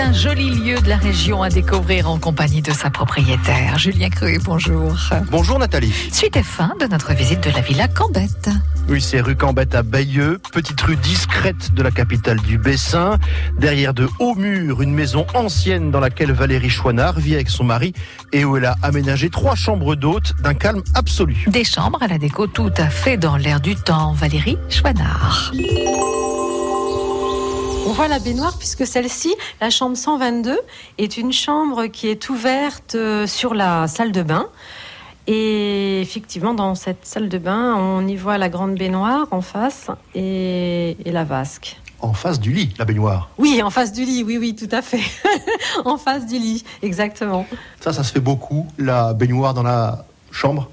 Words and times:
un 0.00 0.12
joli 0.12 0.50
lieu 0.50 0.80
de 0.80 0.88
la 0.88 0.96
région 0.96 1.42
à 1.42 1.50
découvrir 1.50 2.10
en 2.10 2.18
compagnie 2.18 2.62
de 2.62 2.72
sa 2.72 2.88
propriétaire. 2.88 3.76
Julien 3.76 4.08
Cruet, 4.08 4.38
bonjour. 4.42 4.94
Bonjour 5.30 5.58
Nathalie. 5.58 5.92
Suite 6.10 6.36
et 6.36 6.42
fin 6.42 6.72
de 6.80 6.86
notre 6.86 7.12
visite 7.12 7.42
de 7.42 7.50
la 7.50 7.60
villa 7.60 7.86
Cambette. 7.86 8.48
Oui, 8.88 9.02
c'est 9.02 9.20
rue 9.20 9.36
Cambette 9.36 9.74
à 9.74 9.82
Bayeux, 9.82 10.40
petite 10.52 10.80
rue 10.80 10.96
discrète 10.96 11.74
de 11.74 11.82
la 11.82 11.90
capitale 11.90 12.40
du 12.40 12.56
Bessin. 12.56 13.18
Derrière 13.58 13.92
de 13.92 14.08
hauts 14.18 14.34
murs, 14.34 14.80
une 14.80 14.94
maison 14.94 15.26
ancienne 15.34 15.90
dans 15.90 16.00
laquelle 16.00 16.32
Valérie 16.32 16.70
Chouinard 16.70 17.18
vit 17.18 17.34
avec 17.34 17.50
son 17.50 17.64
mari 17.64 17.92
et 18.32 18.44
où 18.44 18.56
elle 18.56 18.64
a 18.64 18.76
aménagé 18.82 19.28
trois 19.28 19.54
chambres 19.54 19.96
d'hôtes 19.96 20.32
d'un 20.42 20.54
calme 20.54 20.82
absolu. 20.94 21.44
Des 21.46 21.64
chambres 21.64 22.02
à 22.02 22.08
la 22.08 22.16
déco 22.16 22.46
tout 22.46 22.72
à 22.78 22.88
fait 22.88 23.18
dans 23.18 23.36
l'air 23.36 23.60
du 23.60 23.76
temps. 23.76 24.14
Valérie 24.14 24.56
Chouinard. 24.70 25.52
On 27.86 27.92
voit 27.92 28.08
la 28.08 28.18
baignoire 28.18 28.56
puisque 28.58 28.86
celle-ci, 28.86 29.34
la 29.60 29.70
chambre 29.70 29.96
122, 29.96 30.58
est 30.98 31.16
une 31.16 31.32
chambre 31.32 31.86
qui 31.86 32.08
est 32.08 32.28
ouverte 32.28 32.94
euh, 32.94 33.26
sur 33.26 33.54
la 33.54 33.88
salle 33.88 34.12
de 34.12 34.22
bain. 34.22 34.48
Et 35.26 36.00
effectivement, 36.00 36.54
dans 36.54 36.74
cette 36.74 37.06
salle 37.06 37.28
de 37.28 37.38
bain, 37.38 37.74
on 37.76 38.06
y 38.06 38.16
voit 38.16 38.38
la 38.38 38.48
grande 38.48 38.74
baignoire 38.74 39.26
en 39.30 39.40
face 39.40 39.88
et, 40.14 40.96
et 41.04 41.12
la 41.12 41.24
vasque. 41.24 41.80
En 42.00 42.12
face 42.12 42.40
du 42.40 42.52
lit, 42.52 42.74
la 42.78 42.84
baignoire. 42.84 43.30
Oui, 43.38 43.62
en 43.62 43.70
face 43.70 43.92
du 43.92 44.04
lit, 44.04 44.24
oui, 44.24 44.38
oui, 44.38 44.54
tout 44.54 44.74
à 44.74 44.82
fait. 44.82 45.02
en 45.84 45.96
face 45.96 46.26
du 46.26 46.38
lit, 46.38 46.64
exactement. 46.82 47.46
Ça, 47.80 47.92
ça 47.92 48.04
se 48.04 48.12
fait 48.12 48.20
beaucoup, 48.20 48.66
la 48.78 49.14
baignoire 49.14 49.54
dans 49.54 49.62
la 49.62 50.04
chambre? 50.30 50.70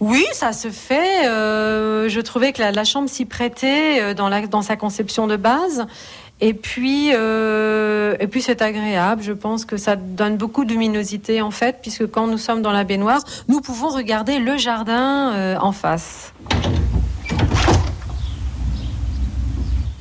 Oui, 0.00 0.26
ça 0.32 0.52
se 0.52 0.68
fait. 0.68 1.26
Euh, 1.26 2.08
je 2.08 2.20
trouvais 2.20 2.52
que 2.52 2.60
la, 2.60 2.84
chambre 2.84 3.08
s'y 3.08 3.24
prêtait 3.24 4.00
euh, 4.00 4.14
dans, 4.14 4.62
sa 4.62 4.76
conception 4.76 5.26
de 5.26 5.36
base. 5.36 5.86
Et 6.42 6.52
puis, 6.52 7.12
euh, 7.14 8.14
et 8.20 8.26
puis 8.26 8.42
c'est 8.42 8.60
agréable. 8.60 9.22
Je 9.22 9.32
pense 9.32 9.64
que 9.64 9.78
ça 9.78 9.96
donne 9.96 10.36
beaucoup 10.36 10.66
de 10.66 10.70
luminosité 10.72 11.40
en 11.40 11.50
fait, 11.50 11.78
puisque 11.80 12.06
quand 12.10 12.26
nous 12.26 12.36
sommes 12.36 12.60
dans 12.60 12.72
la 12.72 12.84
baignoire, 12.84 13.22
nous 13.48 13.62
pouvons 13.62 13.88
regarder 13.88 14.38
le 14.38 14.58
jardin 14.58 15.56
en 15.58 15.72
face. 15.72 16.34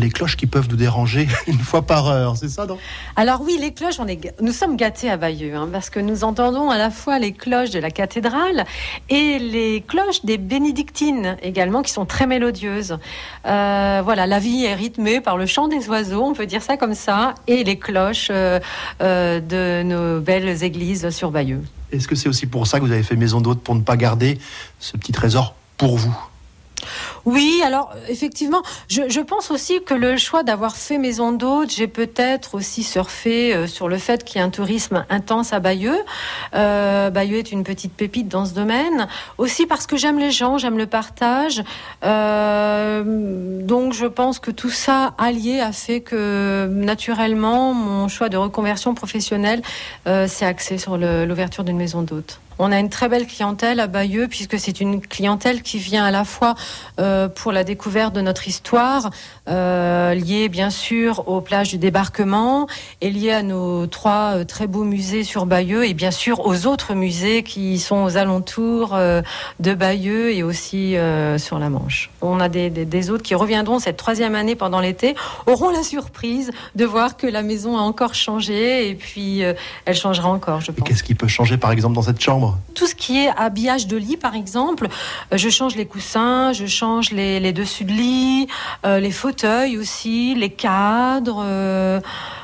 Y 0.00 0.02
a 0.02 0.06
les 0.06 0.12
cloches 0.12 0.36
qui 0.36 0.46
peuvent 0.46 0.68
nous 0.70 0.76
déranger 0.76 1.28
une 1.46 1.58
fois 1.58 1.82
par 1.82 2.08
heure, 2.08 2.36
c'est 2.36 2.48
ça, 2.48 2.66
non? 2.66 2.78
Alors 3.16 3.40
oui, 3.42 3.56
les 3.60 3.72
cloches, 3.72 3.98
on 3.98 4.06
est, 4.06 4.34
nous 4.40 4.52
sommes 4.52 4.76
gâtés 4.76 5.10
à 5.10 5.16
Bayeux, 5.16 5.54
hein, 5.54 5.68
parce 5.70 5.90
que 5.90 6.00
nous 6.00 6.24
entendons 6.24 6.70
à 6.70 6.78
la 6.78 6.90
fois 6.90 7.18
les 7.18 7.32
cloches 7.32 7.70
de 7.70 7.78
la 7.78 7.90
cathédrale 7.90 8.64
et 9.08 9.38
les 9.38 9.84
cloches 9.86 10.24
des 10.24 10.38
bénédictines 10.38 11.36
également, 11.42 11.82
qui 11.82 11.92
sont 11.92 12.06
très 12.06 12.26
mélodieuses. 12.26 12.98
Euh, 13.46 14.00
voilà, 14.04 14.26
la 14.26 14.38
vie 14.38 14.64
est 14.64 14.74
rythmée 14.74 15.20
par 15.20 15.36
le 15.36 15.46
chant 15.46 15.68
des 15.68 15.88
oiseaux, 15.88 16.24
on 16.24 16.34
peut 16.34 16.46
dire 16.46 16.62
ça 16.62 16.76
comme 16.76 16.94
ça, 16.94 17.34
et 17.46 17.64
les 17.64 17.78
cloches 17.78 18.28
euh, 18.30 18.60
euh, 19.02 19.40
de 19.40 19.82
nos 19.82 20.20
belles 20.20 20.62
églises 20.62 21.10
sur 21.10 21.30
Bayeux. 21.30 21.62
Est-ce 21.92 22.08
que 22.08 22.14
c'est 22.14 22.28
aussi 22.28 22.46
pour 22.46 22.66
ça 22.66 22.78
que 22.78 22.84
vous 22.84 22.92
avez 22.92 23.02
fait 23.02 23.16
maison 23.16 23.40
d'hôte 23.40 23.60
pour 23.60 23.74
ne 23.74 23.80
pas 23.80 23.96
garder 23.96 24.38
ce 24.78 24.96
petit 24.96 25.12
trésor 25.12 25.54
pour 25.76 25.96
vous? 25.96 26.29
Oui, 27.30 27.62
alors 27.64 27.92
effectivement, 28.08 28.62
je, 28.88 29.20
pense 29.20 29.52
aussi 29.52 29.80
que 29.84 29.94
le 29.94 30.16
choix 30.16 30.42
d'avoir 30.42 30.74
fait 30.74 30.98
maison 30.98 31.30
d'hôte, 31.30 31.70
j'ai 31.70 31.86
peut-être 31.86 32.56
aussi 32.56 32.82
surfé 32.82 33.54
euh, 33.54 33.68
sur 33.68 33.88
le 33.88 33.98
fait 33.98 34.24
qu'il 34.24 34.40
y 34.40 34.42
a 34.42 34.44
un 34.44 34.50
tourisme 34.50 35.04
intense 35.10 35.52
à 35.52 35.60
Bayeux. 35.60 36.00
Euh, 36.54 37.08
Bayeux 37.10 37.38
est 37.38 37.52
une 37.52 37.62
petite 37.62 37.92
pépite 37.92 38.26
dans 38.26 38.46
ce 38.46 38.54
domaine. 38.54 39.06
Aussi 39.38 39.66
parce 39.66 39.86
que 39.86 39.96
j'aime 39.96 40.18
les 40.18 40.32
gens, 40.32 40.58
j'aime 40.58 40.76
le 40.76 40.86
partage. 40.86 41.62
Euh, 42.04 43.62
donc 43.62 43.92
je 43.92 44.06
pense 44.06 44.40
que 44.40 44.50
tout 44.50 44.70
ça 44.70 45.14
allié 45.16 45.60
a 45.60 45.70
fait 45.70 46.00
que 46.00 46.68
naturellement 46.68 47.74
mon 47.74 48.08
choix 48.08 48.28
de 48.28 48.38
reconversion 48.38 48.94
professionnelle 48.94 49.62
s'est 50.04 50.46
axé 50.46 50.78
sur 50.78 50.96
l'ouverture 50.96 51.62
d'une 51.62 51.76
maison 51.76 52.02
d'hôte. 52.02 52.40
On 52.62 52.72
a 52.72 52.78
une 52.78 52.90
très 52.90 53.08
belle 53.08 53.26
clientèle 53.26 53.80
à 53.80 53.86
Bayeux 53.86 54.28
puisque 54.28 54.58
c'est 54.58 54.82
une 54.82 55.00
clientèle 55.00 55.62
qui 55.62 55.78
vient 55.78 56.04
à 56.04 56.10
la 56.10 56.24
fois 56.24 56.56
euh, 56.98 57.26
pour 57.26 57.52
la 57.52 57.64
découverte 57.64 58.14
de 58.14 58.20
notre 58.20 58.48
histoire, 58.48 59.08
euh, 59.48 60.12
liée 60.12 60.50
bien 60.50 60.68
sûr 60.68 61.26
aux 61.26 61.40
plages 61.40 61.70
du 61.70 61.78
débarquement 61.78 62.66
et 63.00 63.08
liée 63.10 63.30
à 63.32 63.42
nos 63.42 63.86
trois 63.86 64.34
euh, 64.34 64.44
très 64.44 64.66
beaux 64.66 64.84
musées 64.84 65.24
sur 65.24 65.46
Bayeux 65.46 65.86
et 65.86 65.94
bien 65.94 66.10
sûr 66.10 66.46
aux 66.46 66.66
autres 66.66 66.92
musées 66.92 67.42
qui 67.44 67.78
sont 67.78 68.04
aux 68.04 68.18
alentours 68.18 68.94
de 69.60 69.74
Bayeux 69.74 70.30
et 70.34 70.42
aussi 70.42 70.96
sur 71.38 71.58
la 71.58 71.70
Manche. 71.70 72.10
On 72.20 72.40
a 72.40 72.50
des, 72.50 72.68
des, 72.68 72.84
des 72.84 73.10
hôtes 73.10 73.22
qui 73.22 73.34
reviendront 73.34 73.78
cette 73.78 73.96
troisième 73.96 74.34
année 74.34 74.54
pendant 74.54 74.80
l'été, 74.80 75.14
auront 75.46 75.70
la 75.70 75.82
surprise 75.82 76.50
de 76.74 76.84
voir 76.84 77.16
que 77.16 77.26
la 77.26 77.42
maison 77.42 77.78
a 77.78 77.80
encore 77.80 78.14
changé 78.14 78.90
et 78.90 78.94
puis 78.94 79.40
elle 79.86 79.96
changera 79.96 80.28
encore, 80.28 80.60
je 80.60 80.72
Et 80.72 80.74
pense. 80.74 80.86
qu'est-ce 80.86 81.02
qui 81.02 81.14
peut 81.14 81.26
changer, 81.28 81.56
par 81.56 81.72
exemple, 81.72 81.94
dans 81.94 82.02
cette 82.02 82.20
chambre? 82.20 82.49
Tout 82.74 82.86
ce 82.86 82.94
qui 82.94 83.18
est 83.18 83.30
habillage 83.36 83.86
de 83.86 83.96
lit, 83.96 84.16
par 84.16 84.34
exemple, 84.34 84.88
euh, 85.32 85.36
je 85.36 85.48
change 85.48 85.76
les 85.76 85.86
coussins, 85.86 86.52
je 86.52 86.66
change 86.66 87.10
les, 87.10 87.40
les 87.40 87.52
dessus 87.52 87.84
de 87.84 87.92
lit, 87.92 88.48
euh, 88.84 89.00
les 89.00 89.10
fauteuils 89.10 89.76
aussi, 89.78 90.34
les 90.34 90.50
cadres. 90.50 91.42
euh, 91.44 92.00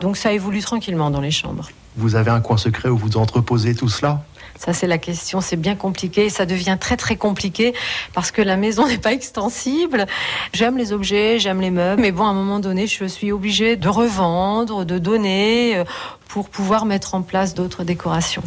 donc 0.00 0.16
ça 0.16 0.32
évolue 0.32 0.60
tranquillement 0.60 1.10
dans 1.10 1.20
les 1.20 1.30
chambres. 1.30 1.68
Vous 1.96 2.14
avez 2.14 2.30
un 2.30 2.40
coin 2.40 2.56
secret 2.56 2.88
où 2.88 2.96
vous 2.96 3.16
entreposez 3.16 3.74
tout 3.74 3.88
cela? 3.88 4.22
Ça, 4.56 4.74
c'est 4.74 4.86
la 4.86 4.98
question. 4.98 5.40
C'est 5.40 5.56
bien 5.56 5.74
compliqué. 5.74 6.28
Ça 6.28 6.44
devient 6.44 6.76
très, 6.78 6.98
très 6.98 7.16
compliqué 7.16 7.72
parce 8.12 8.30
que 8.30 8.42
la 8.42 8.56
maison 8.56 8.86
n'est 8.90 8.98
pas 8.98 9.12
extensible. 9.12 10.06
J'aime 10.52 10.76
les 10.76 10.92
objets, 10.92 11.38
j'aime 11.38 11.60
les 11.60 11.70
meubles. 11.70 12.00
Mais 12.00 12.12
bon, 12.12 12.24
à 12.24 12.28
un 12.28 12.34
moment 12.34 12.60
donné, 12.60 12.86
je 12.86 13.06
suis 13.06 13.32
obligée 13.32 13.76
de 13.76 13.88
revendre, 13.88 14.84
de 14.84 14.98
donner 14.98 15.82
pour 16.28 16.50
pouvoir 16.50 16.84
mettre 16.84 17.14
en 17.14 17.22
place 17.22 17.54
d'autres 17.54 17.84
décorations. 17.84 18.42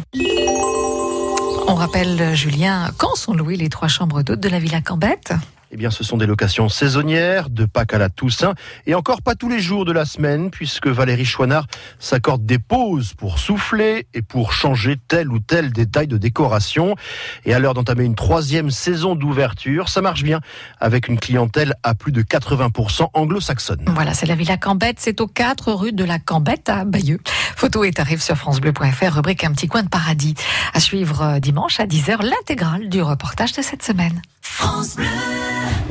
On 1.66 1.74
rappelle, 1.74 2.34
Julien, 2.34 2.90
quand 2.98 3.14
sont 3.14 3.32
louées 3.34 3.56
les 3.56 3.68
trois 3.68 3.88
chambres 3.88 4.22
d'hôtes 4.22 4.40
de 4.40 4.48
la 4.48 4.58
villa 4.58 4.80
Cambette? 4.80 5.32
Eh 5.74 5.76
bien, 5.76 5.90
ce 5.90 6.04
sont 6.04 6.16
des 6.16 6.26
locations 6.26 6.68
saisonnières, 6.68 7.50
de 7.50 7.64
Pâques 7.64 7.94
à 7.94 7.98
la 7.98 8.08
Toussaint, 8.08 8.54
et 8.86 8.94
encore 8.94 9.22
pas 9.22 9.34
tous 9.34 9.48
les 9.48 9.58
jours 9.58 9.84
de 9.84 9.90
la 9.90 10.04
semaine, 10.04 10.52
puisque 10.52 10.86
Valérie 10.86 11.24
Chouinard 11.24 11.66
s'accorde 11.98 12.46
des 12.46 12.60
pauses 12.60 13.12
pour 13.14 13.40
souffler 13.40 14.06
et 14.14 14.22
pour 14.22 14.52
changer 14.52 14.98
tel 15.08 15.32
ou 15.32 15.40
tel 15.40 15.72
détail 15.72 16.06
de 16.06 16.16
décoration. 16.16 16.94
Et 17.44 17.54
à 17.54 17.58
l'heure 17.58 17.74
d'entamer 17.74 18.04
une 18.04 18.14
troisième 18.14 18.70
saison 18.70 19.16
d'ouverture, 19.16 19.88
ça 19.88 20.00
marche 20.00 20.22
bien, 20.22 20.38
avec 20.78 21.08
une 21.08 21.18
clientèle 21.18 21.74
à 21.82 21.96
plus 21.96 22.12
de 22.12 22.22
80% 22.22 23.08
anglo-saxonne. 23.12 23.84
Voilà, 23.88 24.14
c'est 24.14 24.26
la 24.26 24.36
villa 24.36 24.56
Cambette. 24.56 24.98
C'est 25.00 25.20
aux 25.20 25.26
4 25.26 25.72
rue 25.72 25.92
de 25.92 26.04
la 26.04 26.20
Cambette 26.20 26.68
à 26.68 26.84
Bayeux. 26.84 27.18
Photo 27.56 27.82
et 27.82 27.90
tarifs 27.90 28.22
sur 28.22 28.36
FranceBleu.fr, 28.36 29.12
rubrique 29.12 29.42
Un 29.42 29.50
petit 29.50 29.66
coin 29.66 29.82
de 29.82 29.88
paradis. 29.88 30.34
À 30.72 30.78
suivre 30.78 31.22
euh, 31.22 31.40
dimanche 31.40 31.80
à 31.80 31.86
10h, 31.86 32.22
l'intégrale 32.22 32.88
du 32.88 33.02
reportage 33.02 33.54
de 33.54 33.62
cette 33.62 33.82
semaine. 33.82 34.22
France 34.44 34.94
Bleu. 34.94 35.73